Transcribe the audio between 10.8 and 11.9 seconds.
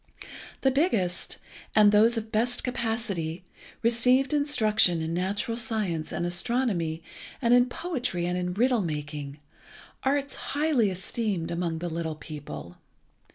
esteemed among the